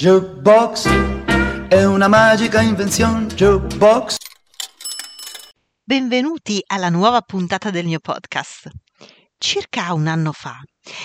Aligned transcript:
Jukebox 0.00 0.88
è 1.68 1.84
una 1.84 2.08
magica 2.08 2.62
invenzione. 2.62 3.26
Jukebox. 3.26 4.16
Benvenuti 5.84 6.62
alla 6.66 6.88
nuova 6.88 7.20
puntata 7.20 7.68
del 7.68 7.84
mio 7.84 7.98
podcast. 7.98 8.70
Circa 9.36 9.92
un 9.92 10.06
anno 10.06 10.32
fa 10.32 10.58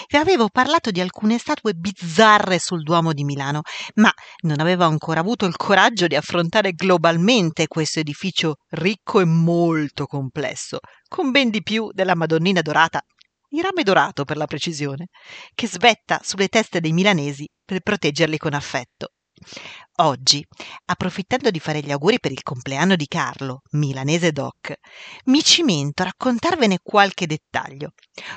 vi 0.07 0.17
avevo 0.17 0.47
parlato 0.49 0.91
di 0.91 1.01
alcune 1.01 1.37
statue 1.37 1.73
bizzarre 1.73 2.57
sul 2.59 2.83
Duomo 2.83 3.11
di 3.11 3.25
Milano, 3.25 3.63
ma 3.95 4.11
non 4.43 4.61
avevo 4.61 4.85
ancora 4.85 5.19
avuto 5.19 5.45
il 5.45 5.57
coraggio 5.57 6.07
di 6.07 6.15
affrontare 6.15 6.71
globalmente 6.71 7.67
questo 7.67 7.99
edificio 7.99 8.55
ricco 8.69 9.19
e 9.19 9.25
molto 9.25 10.05
complesso, 10.05 10.79
con 11.09 11.31
ben 11.31 11.49
di 11.49 11.61
più 11.61 11.89
della 11.91 12.15
Madonnina 12.15 12.61
dorata, 12.61 13.01
in 13.49 13.61
rame 13.61 13.83
dorato 13.83 14.23
per 14.23 14.37
la 14.37 14.47
precisione, 14.47 15.07
che 15.53 15.67
svetta 15.67 16.19
sulle 16.23 16.47
teste 16.47 16.79
dei 16.79 16.93
milanesi 16.93 17.47
per 17.63 17.81
proteggerli 17.81 18.37
con 18.37 18.53
affetto. 18.53 19.09
Oggi, 19.97 20.45
approfittando 20.85 21.51
di 21.51 21.59
fare 21.59 21.81
gli 21.81 21.91
auguri 21.91 22.19
per 22.19 22.31
il 22.31 22.41
compleanno 22.41 22.95
di 22.95 23.05
Carlo, 23.05 23.61
milanese 23.71 24.31
doc, 24.31 24.73
mi 25.25 25.41
cimento 25.43 26.01
a 26.01 26.05
raccontarvene 26.05 26.79
qualche 26.81 27.27
dettaglio. 27.27 27.91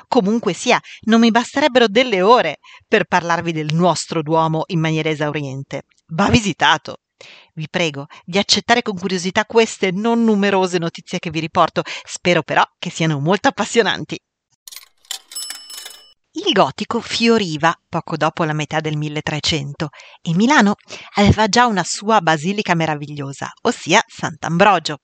Comunque 0.07 0.53
sia, 0.53 0.79
non 1.01 1.19
mi 1.21 1.31
basterebbero 1.31 1.87
delle 1.87 2.21
ore 2.21 2.57
per 2.87 3.05
parlarvi 3.05 3.51
del 3.51 3.73
nostro 3.73 4.21
Duomo 4.21 4.63
in 4.67 4.79
maniera 4.79 5.09
esauriente. 5.09 5.83
Va 6.07 6.29
visitato! 6.29 6.97
Vi 7.53 7.67
prego 7.69 8.05
di 8.23 8.37
accettare 8.37 8.81
con 8.81 8.97
curiosità 8.97 9.43
queste 9.43 9.91
non 9.91 10.23
numerose 10.23 10.77
notizie 10.77 11.19
che 11.19 11.29
vi 11.29 11.41
riporto, 11.41 11.81
spero 12.05 12.43
però 12.43 12.63
che 12.77 12.89
siano 12.89 13.19
molto 13.19 13.49
appassionanti. 13.49 14.17
Il 16.31 16.53
gotico 16.53 17.01
fioriva 17.01 17.73
poco 17.89 18.15
dopo 18.15 18.43
la 18.43 18.53
metà 18.53 18.79
del 18.81 18.95
1300 18.97 19.89
e 20.21 20.35
Milano 20.35 20.75
aveva 21.15 21.47
già 21.47 21.65
una 21.65 21.83
sua 21.83 22.21
basilica 22.21 22.75
meravigliosa, 22.75 23.51
ossia 23.63 24.03
Sant'Ambrogio. 24.05 24.97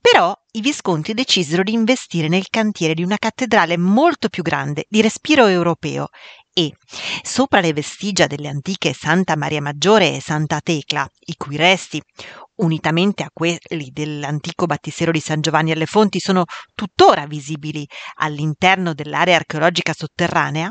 Però 0.00 0.34
i 0.52 0.62
Visconti 0.62 1.12
decisero 1.12 1.62
di 1.62 1.74
investire 1.74 2.28
nel 2.28 2.48
cantiere 2.48 2.94
di 2.94 3.02
una 3.02 3.18
cattedrale 3.18 3.76
molto 3.76 4.30
più 4.30 4.42
grande, 4.42 4.86
di 4.88 5.02
respiro 5.02 5.46
europeo, 5.46 6.08
e, 6.50 6.72
sopra 7.22 7.60
le 7.60 7.72
vestigia 7.72 8.26
delle 8.26 8.48
antiche 8.48 8.94
Santa 8.94 9.36
Maria 9.36 9.60
Maggiore 9.60 10.14
e 10.14 10.20
Santa 10.22 10.60
Tecla, 10.60 11.06
i 11.26 11.34
cui 11.36 11.56
resti, 11.56 12.00
unitamente 12.56 13.22
a 13.22 13.30
quelli 13.32 13.90
dell'antico 13.90 14.66
battistero 14.66 15.10
di 15.10 15.20
San 15.20 15.40
Giovanni 15.40 15.72
alle 15.72 15.86
Fonti, 15.86 16.20
sono 16.20 16.44
tuttora 16.74 17.26
visibili 17.26 17.86
all'interno 18.16 18.94
dell'area 18.94 19.36
archeologica 19.36 19.92
sotterranea, 19.92 20.70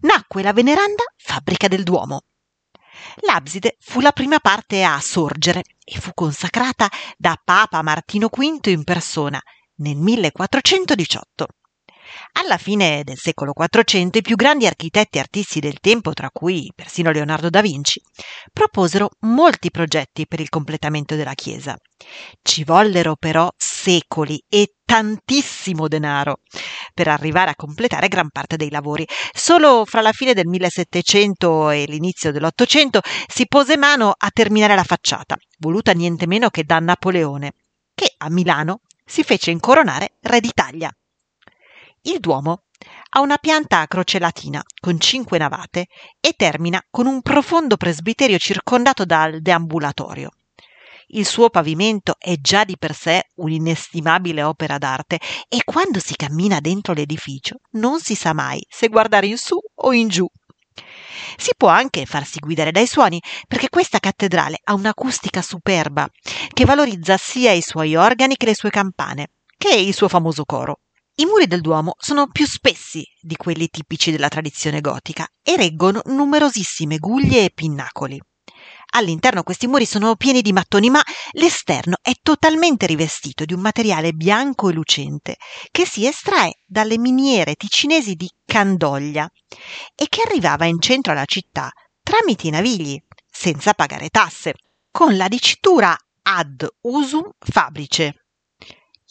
nacque 0.00 0.42
la 0.42 0.52
veneranda 0.52 1.04
Fabbrica 1.16 1.68
del 1.68 1.82
Duomo. 1.82 2.22
L'abside 3.26 3.76
fu 3.80 4.00
la 4.00 4.12
prima 4.12 4.38
parte 4.38 4.84
a 4.84 5.00
sorgere 5.00 5.62
e 5.84 5.98
fu 5.98 6.10
consacrata 6.12 6.88
da 7.16 7.40
Papa 7.42 7.82
Martino 7.82 8.28
V 8.28 8.66
in 8.66 8.84
persona 8.84 9.40
nel 9.76 9.96
1418. 9.96 11.46
Alla 12.34 12.56
fine 12.56 13.02
del 13.04 13.18
secolo 13.18 13.52
Quattrocento 13.52 14.18
i 14.18 14.22
più 14.22 14.36
grandi 14.36 14.66
architetti 14.66 15.18
e 15.18 15.20
artisti 15.20 15.60
del 15.60 15.80
tempo, 15.80 16.12
tra 16.12 16.30
cui 16.30 16.72
persino 16.74 17.10
Leonardo 17.10 17.50
da 17.50 17.60
Vinci, 17.60 18.00
proposero 18.52 19.10
molti 19.20 19.70
progetti 19.70 20.26
per 20.26 20.40
il 20.40 20.48
completamento 20.48 21.14
della 21.14 21.34
chiesa. 21.34 21.76
Ci 22.40 22.64
vollero 22.64 23.16
però 23.16 23.50
secoli 23.56 24.42
e 24.48 24.76
tantissimo 24.84 25.88
denaro 25.88 26.38
per 26.94 27.08
arrivare 27.08 27.50
a 27.50 27.54
completare 27.54 28.08
gran 28.08 28.30
parte 28.30 28.56
dei 28.56 28.70
lavori. 28.70 29.06
Solo 29.32 29.84
fra 29.84 30.00
la 30.00 30.12
fine 30.12 30.32
del 30.32 30.46
1700 30.46 31.70
e 31.70 31.84
l'inizio 31.86 32.32
dell'Ottocento 32.32 33.02
si 33.26 33.46
pose 33.46 33.76
mano 33.76 34.14
a 34.16 34.30
terminare 34.32 34.74
la 34.74 34.84
facciata, 34.84 35.36
voluta 35.58 35.92
niente 35.92 36.26
meno 36.26 36.48
che 36.48 36.64
da 36.64 36.78
Napoleone, 36.78 37.52
che 37.94 38.14
a 38.16 38.30
Milano 38.30 38.80
si 39.04 39.22
fece 39.22 39.50
incoronare 39.50 40.14
re 40.22 40.40
d'Italia. 40.40 40.90
Il 42.04 42.18
Duomo 42.18 42.64
ha 43.10 43.20
una 43.20 43.36
pianta 43.38 43.78
a 43.78 43.86
croce 43.86 44.18
latina 44.18 44.60
con 44.80 44.98
cinque 44.98 45.38
navate 45.38 45.86
e 46.18 46.32
termina 46.36 46.84
con 46.90 47.06
un 47.06 47.22
profondo 47.22 47.76
presbiterio 47.76 48.38
circondato 48.38 49.04
dal 49.04 49.40
deambulatorio. 49.40 50.30
Il 51.14 51.24
suo 51.24 51.48
pavimento 51.48 52.16
è 52.18 52.34
già 52.40 52.64
di 52.64 52.76
per 52.76 52.92
sé 52.96 53.30
un'inestimabile 53.36 54.42
opera 54.42 54.78
d'arte 54.78 55.20
e 55.48 55.62
quando 55.62 56.00
si 56.00 56.16
cammina 56.16 56.58
dentro 56.58 56.92
l'edificio 56.92 57.58
non 57.72 58.00
si 58.00 58.16
sa 58.16 58.32
mai 58.32 58.66
se 58.68 58.88
guardare 58.88 59.28
in 59.28 59.38
su 59.38 59.56
o 59.72 59.92
in 59.92 60.08
giù. 60.08 60.28
Si 61.36 61.52
può 61.56 61.68
anche 61.68 62.04
farsi 62.04 62.40
guidare 62.40 62.72
dai 62.72 62.88
suoni 62.88 63.22
perché 63.46 63.68
questa 63.68 64.00
cattedrale 64.00 64.58
ha 64.64 64.74
un'acustica 64.74 65.40
superba 65.40 66.08
che 66.52 66.64
valorizza 66.64 67.16
sia 67.16 67.52
i 67.52 67.62
suoi 67.62 67.94
organi 67.94 68.36
che 68.36 68.46
le 68.46 68.56
sue 68.56 68.70
campane, 68.70 69.28
che 69.56 69.76
il 69.76 69.94
suo 69.94 70.08
famoso 70.08 70.44
coro. 70.44 70.80
I 71.14 71.26
muri 71.26 71.46
del 71.46 71.60
Duomo 71.60 71.94
sono 71.98 72.28
più 72.28 72.46
spessi 72.46 73.04
di 73.20 73.36
quelli 73.36 73.68
tipici 73.68 74.10
della 74.10 74.28
tradizione 74.28 74.80
gotica 74.80 75.26
e 75.42 75.56
reggono 75.56 76.00
numerosissime 76.06 76.96
guglie 76.96 77.44
e 77.44 77.50
pinnacoli. 77.50 78.18
All'interno 78.94 79.42
questi 79.42 79.66
muri 79.66 79.84
sono 79.84 80.16
pieni 80.16 80.40
di 80.40 80.52
mattoni, 80.52 80.88
ma 80.88 81.02
l'esterno 81.32 81.96
è 82.00 82.12
totalmente 82.22 82.86
rivestito 82.86 83.44
di 83.44 83.52
un 83.52 83.60
materiale 83.60 84.12
bianco 84.12 84.70
e 84.70 84.72
lucente 84.72 85.36
che 85.70 85.86
si 85.86 86.06
estrae 86.06 86.60
dalle 86.66 86.96
miniere 86.96 87.56
ticinesi 87.56 88.14
di 88.14 88.30
Candoglia 88.46 89.30
e 89.94 90.06
che 90.08 90.22
arrivava 90.26 90.64
in 90.64 90.80
centro 90.80 91.12
alla 91.12 91.26
città 91.26 91.70
tramite 92.02 92.46
i 92.46 92.50
navigli, 92.50 92.98
senza 93.30 93.74
pagare 93.74 94.08
tasse, 94.08 94.54
con 94.90 95.16
la 95.16 95.28
dicitura 95.28 95.94
ad 96.22 96.66
usum 96.82 97.30
fabrice. 97.38 98.14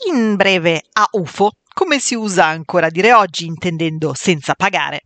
In 0.07 0.35
breve, 0.35 0.83
a 0.93 1.07
UFO, 1.11 1.51
come 1.73 1.99
si 1.99 2.15
usa 2.15 2.45
ancora 2.45 2.89
dire 2.89 3.13
oggi 3.13 3.45
intendendo 3.45 4.13
senza 4.13 4.53
pagare. 4.53 5.01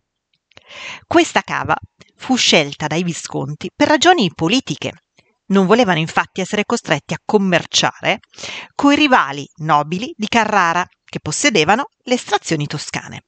Questa 1.06 1.42
cava 1.42 1.76
fu 2.16 2.36
scelta 2.36 2.88
dai 2.88 3.04
Visconti 3.04 3.70
per 3.76 3.88
ragioni 3.88 4.32
politiche. 4.34 4.92
Non 5.48 5.68
volevano 5.68 6.00
infatti 6.00 6.42
essere 6.42 6.66
costretti 6.66 7.14
a 7.14 7.22
commerciare 7.24 8.20
coi 8.74 8.96
rivali 8.96 9.48
nobili 9.58 10.12
di 10.16 10.28
Carrara 10.28 10.86
che 11.04 11.20
possedevano 11.20 11.90
le 12.04 12.16
estrazioni 12.16 12.66
toscane. 12.66 13.22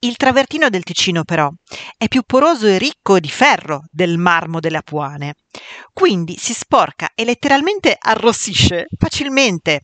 Il 0.00 0.16
travertino 0.16 0.68
del 0.68 0.82
Ticino, 0.82 1.24
però, 1.24 1.48
è 1.96 2.08
più 2.08 2.22
poroso 2.22 2.66
e 2.66 2.78
ricco 2.78 3.20
di 3.20 3.28
ferro 3.28 3.82
del 3.90 4.18
marmo 4.18 4.58
delle 4.60 4.78
Apuane, 4.78 5.34
quindi 5.92 6.36
si 6.36 6.54
sporca 6.54 7.10
e 7.14 7.24
letteralmente 7.24 7.96
arrossisce 7.98 8.86
facilmente 8.96 9.82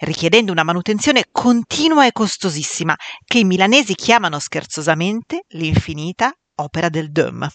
richiedendo 0.00 0.52
una 0.52 0.62
manutenzione 0.62 1.26
continua 1.30 2.06
e 2.06 2.12
costosissima 2.12 2.96
che 3.24 3.38
i 3.38 3.44
milanesi 3.44 3.94
chiamano 3.94 4.38
scherzosamente 4.38 5.44
l'infinita 5.48 6.32
opera 6.56 6.88
del 6.88 7.10
Dom. 7.10 7.48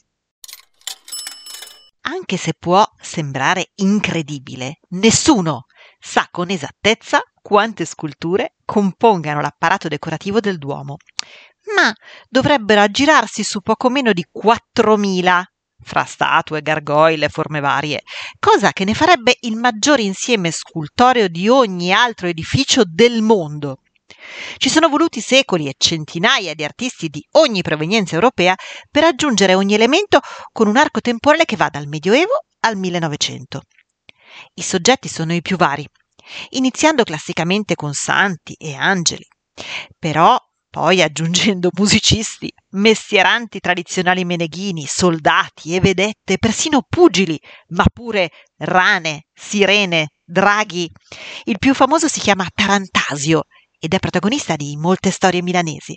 Anche 2.06 2.38
se 2.38 2.54
può 2.58 2.86
sembrare 3.02 3.72
incredibile, 3.76 4.80
nessuno 4.90 5.66
sa 6.00 6.28
con 6.30 6.50
esattezza 6.50 7.22
quante 7.42 7.86
sculture 7.86 8.56
compongano 8.66 9.40
l'apparato 9.40 9.88
decorativo 9.88 10.42
del 10.42 10.58
Duomo, 10.58 10.98
ma 11.76 11.94
dovrebbero 12.28 12.82
aggirarsi 12.82 13.44
su 13.44 13.62
poco 13.62 13.90
meno 13.90 14.12
di 14.12 14.26
4.000 14.34 15.44
fra 15.84 16.06
statue, 16.06 16.62
gargoyle, 16.62 17.30
forme 17.30 17.60
varie, 17.60 18.02
cosa 18.40 18.72
che 18.72 18.84
ne 18.86 18.94
farebbe 18.94 19.38
il 19.42 19.56
maggiore 19.56 20.02
insieme 20.02 20.52
scultoreo 20.52 21.28
di 21.28 21.48
ogni 21.48 21.94
altro 21.94 22.28
edificio 22.28 22.84
del 22.86 23.22
mondo. 23.22 23.78
Ci 24.58 24.70
sono 24.70 24.90
voluti 24.90 25.22
secoli 25.22 25.68
e 25.68 25.76
centinaia 25.78 26.54
di 26.54 26.64
artisti 26.64 27.10
di 27.10 27.26
ogni 27.32 27.62
provenienza 27.62 28.16
europea 28.16 28.56
per 28.90 29.04
aggiungere 29.04 29.54
ogni 29.54 29.74
elemento 29.74 30.20
con 30.52 30.68
un 30.68 30.78
arco 30.78 31.02
temporale 31.02 31.46
che 31.46 31.56
va 31.56 31.70
dal 31.70 31.88
Medioevo 31.88 32.46
al 32.62 32.78
1900. 32.78 33.62
I 34.56 34.62
soggetti 34.62 35.08
sono 35.08 35.34
i 35.34 35.42
più 35.42 35.58
vari, 35.58 35.88
iniziando 36.52 37.04
classicamente 37.04 37.76
con 37.76 37.94
santi 37.94 38.54
e 38.54 38.74
angeli. 38.76 39.26
Però 40.00 40.38
poi 40.74 41.04
aggiungendo 41.04 41.70
musicisti, 41.78 42.52
mestieranti 42.72 43.60
tradizionali 43.60 44.26
meneghini, 44.26 44.88
soldati 44.88 45.76
e 45.76 45.80
vedette, 45.80 46.40
persino 46.40 46.82
pugili, 46.90 47.40
ma 47.70 47.86
pure 47.94 48.32
rane, 48.58 49.26
sirene, 49.32 50.14
draghi. 50.24 50.90
Il 51.44 51.60
più 51.60 51.76
famoso 51.76 52.08
si 52.08 52.20
chiama 52.20 52.48
Tarantasio 52.52 53.44
ed 53.80 53.94
è 53.94 54.00
protagonista 54.00 54.56
di 54.56 54.76
molte 54.76 55.12
storie 55.12 55.44
milanesi. 55.44 55.96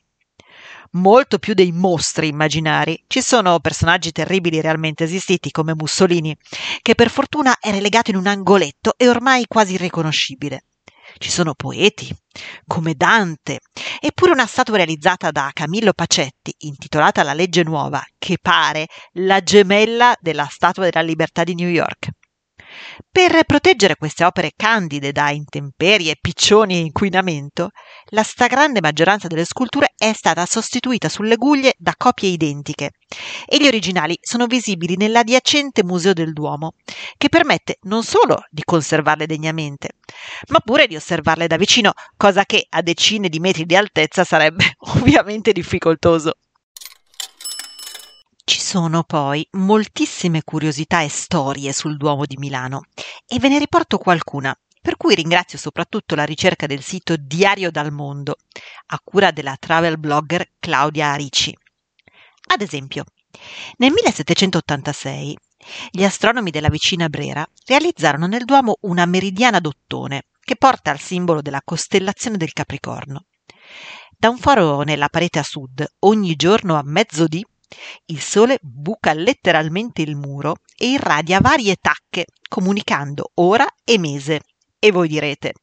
Molto 0.90 1.38
più 1.38 1.54
dei 1.54 1.72
mostri 1.72 2.28
immaginari, 2.28 3.02
ci 3.06 3.22
sono 3.22 3.58
personaggi 3.60 4.12
terribili 4.12 4.60
realmente 4.60 5.04
esistiti 5.04 5.50
come 5.52 5.74
Mussolini, 5.74 6.36
che 6.82 6.94
per 6.94 7.08
fortuna 7.08 7.56
è 7.58 7.70
relegato 7.70 8.10
in 8.10 8.18
un 8.18 8.26
angoletto 8.26 8.92
e 8.98 9.08
ormai 9.08 9.46
quasi 9.46 9.72
irriconoscibile. 9.72 10.64
Ci 11.18 11.30
sono 11.30 11.54
poeti, 11.54 12.14
come 12.66 12.94
Dante, 12.94 13.60
eppure 14.00 14.32
una 14.32 14.46
statua 14.46 14.76
realizzata 14.76 15.30
da 15.30 15.50
Camillo 15.52 15.92
Pacetti, 15.94 16.54
intitolata 16.58 17.22
La 17.22 17.32
legge 17.32 17.62
nuova, 17.62 18.02
che 18.18 18.36
pare 18.40 18.86
la 19.14 19.40
gemella 19.42 20.14
della 20.20 20.46
Statua 20.50 20.84
della 20.84 21.00
Libertà 21.00 21.42
di 21.42 21.54
New 21.54 21.68
York. 21.68 22.10
Per 23.10 23.44
proteggere 23.44 23.96
queste 23.96 24.24
opere 24.24 24.52
candide 24.54 25.12
da 25.12 25.30
intemperie, 25.30 26.16
piccioni 26.20 26.74
e 26.74 26.80
inquinamento, 26.80 27.70
la 28.10 28.22
stragrande 28.22 28.80
maggioranza 28.80 29.26
delle 29.26 29.44
sculture 29.44 29.94
è 29.96 30.12
stata 30.12 30.44
sostituita 30.44 31.08
sulle 31.08 31.36
guglie 31.36 31.74
da 31.78 31.94
copie 31.96 32.28
identiche 32.28 32.90
e 33.46 33.58
gli 33.58 33.66
originali 33.66 34.18
sono 34.20 34.46
visibili 34.46 34.96
nell'adiacente 34.96 35.84
Museo 35.84 36.12
del 36.12 36.32
Duomo, 36.32 36.74
che 37.16 37.28
permette 37.28 37.78
non 37.82 38.02
solo 38.02 38.44
di 38.50 38.62
conservarle 38.64 39.26
degnamente, 39.26 39.90
ma 40.48 40.60
pure 40.60 40.86
di 40.86 40.96
osservarle 40.96 41.46
da 41.46 41.56
vicino, 41.56 41.92
cosa 42.16 42.44
che 42.44 42.66
a 42.68 42.82
decine 42.82 43.28
di 43.28 43.40
metri 43.40 43.64
di 43.64 43.76
altezza 43.76 44.24
sarebbe 44.24 44.74
ovviamente 45.00 45.52
difficoltoso. 45.52 46.34
Ci 48.48 48.60
sono 48.60 49.02
poi 49.02 49.44
moltissime 49.54 50.44
curiosità 50.44 51.00
e 51.00 51.08
storie 51.08 51.72
sul 51.72 51.96
Duomo 51.96 52.26
di 52.26 52.36
Milano 52.36 52.82
e 53.26 53.40
ve 53.40 53.48
ne 53.48 53.58
riporto 53.58 53.98
qualcuna, 53.98 54.56
per 54.80 54.96
cui 54.96 55.16
ringrazio 55.16 55.58
soprattutto 55.58 56.14
la 56.14 56.22
ricerca 56.22 56.66
del 56.66 56.80
sito 56.80 57.16
Diario 57.16 57.72
dal 57.72 57.90
Mondo, 57.90 58.36
a 58.86 59.00
cura 59.02 59.32
della 59.32 59.56
travel 59.58 59.98
blogger 59.98 60.52
Claudia 60.60 61.08
Arici. 61.08 61.52
Ad 62.52 62.60
esempio, 62.60 63.06
nel 63.78 63.90
1786 63.90 65.36
gli 65.90 66.04
astronomi 66.04 66.52
della 66.52 66.68
vicina 66.68 67.08
Brera 67.08 67.44
realizzarono 67.66 68.28
nel 68.28 68.44
Duomo 68.44 68.76
una 68.82 69.06
meridiana 69.06 69.58
d'ottone 69.58 70.28
che 70.40 70.54
porta 70.54 70.92
al 70.92 71.00
simbolo 71.00 71.42
della 71.42 71.62
costellazione 71.64 72.36
del 72.36 72.52
Capricorno. 72.52 73.24
Da 74.16 74.28
un 74.28 74.38
foro 74.38 74.82
nella 74.82 75.08
parete 75.08 75.40
a 75.40 75.42
sud, 75.42 75.84
ogni 75.98 76.36
giorno 76.36 76.76
a 76.76 76.82
mezzodì 76.84 77.44
il 78.06 78.20
sole 78.20 78.58
buca 78.62 79.12
letteralmente 79.12 80.02
il 80.02 80.16
muro 80.16 80.56
e 80.76 80.90
irradia 80.90 81.40
varie 81.40 81.76
tacche, 81.76 82.26
comunicando 82.48 83.32
ora 83.34 83.66
e 83.84 83.98
mese. 83.98 84.40
E 84.78 84.92
voi 84.92 85.08
direte, 85.08 85.54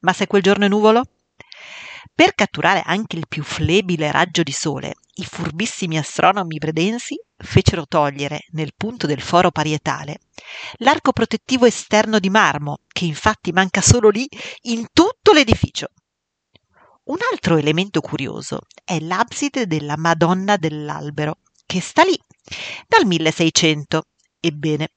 ma 0.00 0.12
se 0.12 0.26
quel 0.26 0.42
giorno 0.42 0.64
è 0.64 0.68
nuvolo? 0.68 1.04
Per 2.14 2.34
catturare 2.34 2.82
anche 2.84 3.16
il 3.16 3.26
più 3.28 3.42
flebile 3.42 4.10
raggio 4.10 4.42
di 4.42 4.52
sole, 4.52 4.94
i 5.14 5.24
furbissimi 5.24 5.98
astronomi 5.98 6.58
bredensi 6.58 7.16
fecero 7.36 7.86
togliere, 7.86 8.44
nel 8.52 8.72
punto 8.76 9.06
del 9.06 9.20
foro 9.20 9.50
parietale, 9.50 10.18
l'arco 10.78 11.12
protettivo 11.12 11.66
esterno 11.66 12.18
di 12.18 12.30
marmo, 12.30 12.78
che 12.88 13.04
infatti 13.04 13.52
manca 13.52 13.80
solo 13.80 14.08
lì 14.08 14.28
in 14.62 14.86
tutto 14.92 15.32
l'edificio. 15.32 15.88
Un 17.04 17.18
altro 17.32 17.56
elemento 17.56 18.00
curioso 18.00 18.60
è 18.84 19.00
l'abside 19.00 19.66
della 19.66 19.96
Madonna 19.96 20.56
dell'Albero, 20.56 21.38
che 21.70 21.80
sta 21.80 22.02
lì 22.02 22.18
dal 22.88 23.06
1600. 23.06 24.02
Ebbene, 24.40 24.88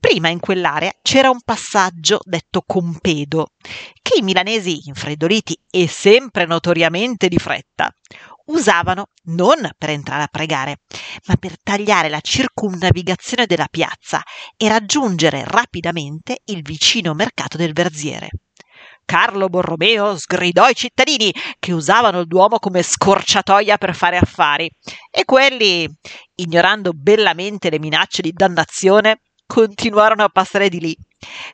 prima 0.00 0.30
in 0.30 0.40
quell'area 0.40 0.90
c'era 1.02 1.28
un 1.28 1.40
passaggio 1.44 2.20
detto 2.24 2.62
Compedo, 2.66 3.48
che 4.00 4.18
i 4.18 4.22
milanesi 4.22 4.80
infreddoliti 4.86 5.60
e 5.70 5.86
sempre 5.86 6.46
notoriamente 6.46 7.28
di 7.28 7.36
fretta 7.36 7.92
usavano 8.46 9.08
non 9.24 9.68
per 9.76 9.90
entrare 9.90 10.22
a 10.22 10.28
pregare, 10.28 10.78
ma 11.26 11.36
per 11.36 11.60
tagliare 11.62 12.08
la 12.08 12.20
circumnavigazione 12.20 13.44
della 13.44 13.68
piazza 13.68 14.22
e 14.56 14.68
raggiungere 14.68 15.44
rapidamente 15.44 16.40
il 16.46 16.62
vicino 16.62 17.12
mercato 17.12 17.58
del 17.58 17.74
Verziere. 17.74 18.30
Carlo 19.06 19.48
Borromeo 19.48 20.18
sgridò 20.18 20.64
ai 20.64 20.74
cittadini 20.74 21.32
che 21.60 21.72
usavano 21.72 22.20
il 22.20 22.26
Duomo 22.26 22.58
come 22.58 22.82
scorciatoia 22.82 23.78
per 23.78 23.94
fare 23.94 24.18
affari 24.18 24.68
e 25.10 25.24
quelli, 25.24 25.88
ignorando 26.34 26.90
bellamente 26.92 27.70
le 27.70 27.78
minacce 27.78 28.20
di 28.20 28.32
dannazione, 28.32 29.20
continuarono 29.46 30.24
a 30.24 30.28
passare 30.28 30.68
di 30.68 30.80
lì, 30.80 30.96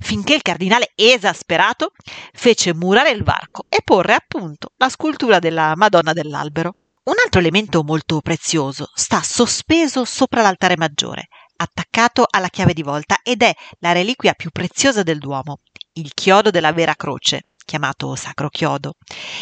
finché 0.00 0.34
il 0.34 0.42
cardinale, 0.42 0.92
esasperato, 0.94 1.92
fece 2.32 2.74
murare 2.74 3.10
il 3.10 3.22
varco 3.22 3.66
e 3.68 3.82
porre 3.84 4.14
appunto 4.14 4.72
la 4.78 4.88
scultura 4.88 5.38
della 5.38 5.74
Madonna 5.76 6.14
dell'Albero. 6.14 6.74
Un 7.04 7.14
altro 7.22 7.40
elemento 7.40 7.82
molto 7.82 8.20
prezioso 8.20 8.90
sta 8.94 9.20
sospeso 9.22 10.04
sopra 10.04 10.40
l'altare 10.40 10.76
maggiore, 10.76 11.28
attaccato 11.56 12.26
alla 12.28 12.48
chiave 12.48 12.72
di 12.72 12.82
volta 12.82 13.18
ed 13.22 13.42
è 13.42 13.52
la 13.80 13.92
reliquia 13.92 14.34
più 14.34 14.50
preziosa 14.50 15.02
del 15.02 15.18
Duomo, 15.18 15.60
il 15.94 16.12
chiodo 16.14 16.50
della 16.50 16.72
vera 16.72 16.94
croce, 16.94 17.48
chiamato 17.66 18.14
Sacro 18.14 18.48
Chiodo, 18.48 18.94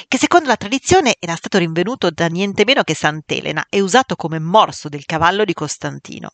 che 0.09 0.19
secondo 0.19 0.49
la 0.49 0.57
tradizione 0.57 1.15
era 1.21 1.37
stato 1.37 1.59
rinvenuto 1.59 2.11
da 2.11 2.27
niente 2.27 2.65
meno 2.65 2.83
che 2.83 2.95
Sant'Elena 2.95 3.67
e 3.69 3.81
usato 3.81 4.17
come 4.17 4.41
morso 4.41 4.89
del 4.89 5.05
cavallo 5.05 5.45
di 5.45 5.53
Costantino, 5.53 6.33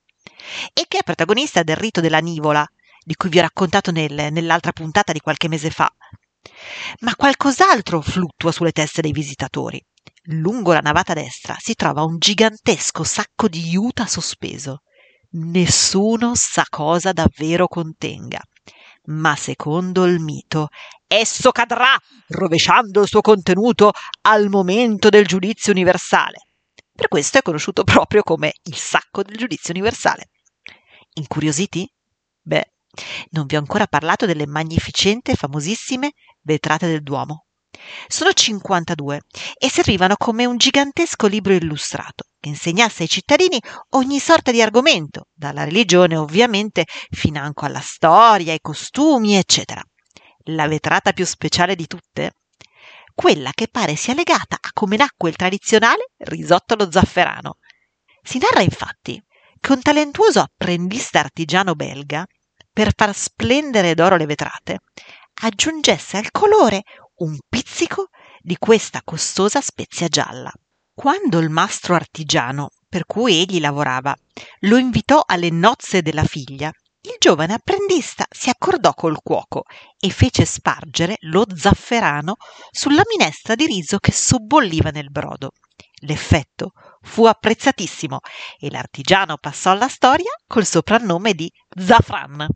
e 0.73 0.87
che 0.89 0.99
è 0.99 1.03
protagonista 1.03 1.63
del 1.63 1.77
rito 1.77 2.01
della 2.01 2.21
Nivola, 2.21 2.67
di 3.05 3.15
cui 3.15 3.29
vi 3.29 3.39
ho 3.39 3.43
raccontato 3.43 3.91
nel, 3.91 4.33
nell'altra 4.33 4.73
puntata 4.73 5.13
di 5.13 5.21
qualche 5.21 5.49
mese 5.49 5.71
fa. 5.71 5.93
Ma 7.01 7.15
qualcos'altro 7.15 8.01
fluttua 8.01 8.53
sulle 8.53 8.73
teste 8.73 9.03
dei 9.03 9.13
visitatori. 9.13 9.85
Lungo 10.29 10.73
la 10.73 10.81
navata 10.81 11.13
destra 11.13 11.57
si 11.59 11.75
trova 11.75 12.05
un 12.05 12.17
gigantesco 12.19 13.05
sacco 13.05 13.49
di 13.49 13.61
juta 13.61 14.07
sospeso. 14.07 14.83
Nessuno 15.33 16.33
sa 16.35 16.65
cosa 16.69 17.13
davvero 17.13 17.69
contenga 17.69 18.41
ma 19.07 19.37
secondo 19.37 20.05
il 20.05 20.21
mito 20.21 20.69
esso 21.07 21.53
cadrà, 21.53 21.97
rovesciando 22.29 23.03
il 23.03 23.09
suo 23.09 23.21
contenuto 23.21 23.93
al 24.23 24.49
momento 24.49 25.09
del 25.09 25.27
giudizio 25.27 25.73
universale. 25.73 26.47
Per 26.93 27.09
questo 27.09 27.39
è 27.39 27.43
conosciuto 27.43 27.85
proprio 27.85 28.23
come 28.23 28.55
il 28.65 28.77
sacco 28.77 29.23
del 29.23 29.37
giudizio 29.37 29.73
universale. 29.73 30.31
Incuriositi? 31.15 31.91
Beh, 32.41 32.73
non 33.31 33.47
vi 33.47 33.57
ho 33.57 33.59
ancora 33.59 33.87
parlato 33.87 34.27
delle 34.27 34.47
magnificenti 34.47 35.31
e 35.31 35.37
famosissime 35.37 36.13
vetrate 36.43 36.87
del 36.87 37.03
Duomo. 37.03 37.47
Sono 38.09 38.33
52 38.33 39.21
e 39.59 39.71
servivano 39.71 40.17
come 40.17 40.47
un 40.47 40.57
gigantesco 40.57 41.27
libro 41.27 41.53
illustrato 41.53 42.25
che 42.47 42.49
insegnasse 42.49 43.03
ai 43.03 43.09
cittadini 43.09 43.61
ogni 43.91 44.21
sorta 44.21 44.53
di 44.53 44.63
argomento, 44.63 45.27
dalla 45.35 45.65
religione 45.65 46.17
ovviamente 46.17 46.85
financo 47.11 47.65
alla 47.65 47.81
storia, 47.81 48.53
ai 48.53 48.61
costumi, 48.61 49.35
eccetera. 49.35 49.83
La 50.51 50.69
vetrata 50.69 51.13
più 51.13 51.27
speciale 51.27 51.75
di 51.75 51.89
tutte? 51.89 52.35
Quella 53.13 53.51
che 53.53 53.67
pare 53.69 53.97
sia 53.97 54.15
legata 54.15 54.59
a 54.61 54.71
come 54.73 54.97
nacque 54.97 55.31
il 55.31 55.37
tradizionale 55.37 56.11
risotto 56.19 56.75
allo 56.75 56.91
zafferano. 56.91 57.59
Si 58.23 58.39
narra 58.39 58.61
infatti 58.61 59.21
che 59.59 59.73
un 59.73 59.83
talentuoso 59.83 60.41
apprendista 60.41 61.19
artigiano 61.19 61.75
belga, 61.75 62.25
per 62.73 62.93
far 62.95 63.15
splendere 63.15 63.95
d'oro 63.95 64.17
le 64.17 64.27
vetrate, 64.27 64.81
aggiungesse 65.43 66.19
al 66.19 66.31
colore 66.31 66.83
un 67.17 67.37
pizzico 67.49 68.11
di 68.41 68.57
questa 68.59 69.01
costosa 69.03 69.61
spezia 69.61 70.09
gialla. 70.09 70.53
Quando 70.99 71.41
il 71.41 71.51
mastro 71.51 71.95
artigiano, 71.95 72.71
per 72.89 73.05
cui 73.05 73.39
egli 73.43 73.61
lavorava, 73.61 74.17
lo 74.61 74.79
invitò 74.79 75.23
alle 75.27 75.51
nozze 75.51 76.01
della 76.01 76.25
figlia, 76.25 76.69
il 77.03 77.17
giovane 77.19 77.53
apprendista 77.53 78.25
si 78.31 78.49
accordò 78.49 78.95
col 78.95 79.21
cuoco 79.23 79.65
e 80.01 80.09
fece 80.09 80.47
spargere 80.47 81.17
lo 81.21 81.45
zafferano 81.55 82.37
sulla 82.71 83.03
minestra 83.15 83.55
di 83.55 83.67
riso 83.67 83.99
che 83.99 84.11
sobbolliva 84.11 84.89
nel 84.89 85.11
brodo. 85.11 85.51
L'effetto 86.01 86.73
fu 87.03 87.27
apprezzatissimo 87.27 88.21
e 88.59 88.71
l'artigiano 88.71 89.37
passò 89.37 89.73
alla 89.73 89.89
storia 89.89 90.31
col 90.47 90.65
soprannome 90.65 91.35
di 91.35 91.53
Zafran. 91.79 92.47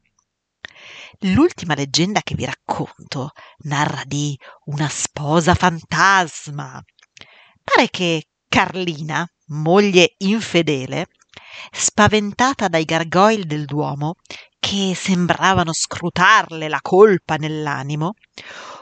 L'ultima 1.34 1.74
leggenda 1.74 2.22
che 2.22 2.34
vi 2.34 2.46
racconto 2.46 3.32
narra 3.64 4.02
di 4.06 4.34
una 4.64 4.88
sposa 4.88 5.54
fantasma. 5.54 6.82
Pare 7.72 7.88
che 7.88 8.24
Carlina, 8.48 9.24
moglie 9.48 10.14
infedele, 10.18 11.06
spaventata 11.70 12.66
dai 12.66 12.84
gargoyle 12.84 13.44
del 13.44 13.64
Duomo, 13.64 14.16
che 14.58 14.92
sembravano 14.96 15.72
scrutarle 15.72 16.68
la 16.68 16.80
colpa 16.82 17.36
nell'animo, 17.36 18.14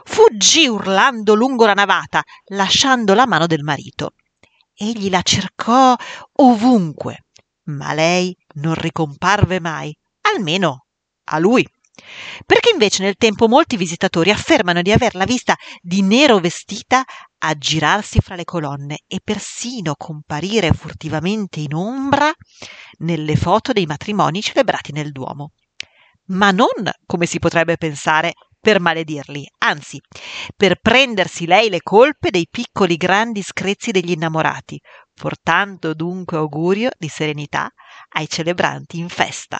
fuggì 0.05 0.67
urlando 0.67 1.35
lungo 1.35 1.67
la 1.67 1.73
navata, 1.73 2.23
lasciando 2.47 3.13
la 3.13 3.27
mano 3.27 3.45
del 3.45 3.61
marito. 3.61 4.13
Egli 4.73 5.09
la 5.09 5.21
cercò 5.21 5.95
ovunque, 6.37 7.25
ma 7.65 7.93
lei 7.93 8.35
non 8.55 8.73
ricomparve 8.73 9.59
mai, 9.59 9.95
almeno 10.33 10.85
a 11.25 11.37
lui 11.37 11.65
perché 12.45 12.71
invece 12.71 13.03
nel 13.03 13.15
tempo 13.15 13.47
molti 13.47 13.77
visitatori 13.77 14.31
affermano 14.31 14.81
di 14.81 14.91
averla 14.91 15.25
vista 15.25 15.55
di 15.81 16.01
nero 16.01 16.39
vestita 16.39 17.03
aggirarsi 17.39 18.19
fra 18.19 18.35
le 18.35 18.43
colonne 18.43 18.99
e 19.07 19.19
persino 19.23 19.95
comparire 19.95 20.71
furtivamente 20.73 21.59
in 21.59 21.73
ombra 21.73 22.31
nelle 22.99 23.35
foto 23.35 23.71
dei 23.71 23.85
matrimoni 23.85 24.41
celebrati 24.41 24.91
nel 24.91 25.11
Duomo. 25.11 25.51
Ma 26.31 26.51
non, 26.51 26.67
come 27.05 27.25
si 27.25 27.39
potrebbe 27.39 27.77
pensare, 27.77 28.33
per 28.59 28.79
maledirli, 28.79 29.47
anzi, 29.59 30.01
per 30.55 30.79
prendersi 30.81 31.45
lei 31.45 31.69
le 31.69 31.81
colpe 31.81 32.29
dei 32.29 32.47
piccoli 32.49 32.97
grandi 32.97 33.41
screzi 33.41 33.91
degli 33.91 34.11
innamorati, 34.11 34.79
portando 35.13 35.93
dunque 35.93 36.37
augurio 36.37 36.89
di 36.97 37.07
serenità 37.07 37.69
ai 38.15 38.27
celebranti 38.27 38.99
in 38.99 39.09
festa. 39.09 39.59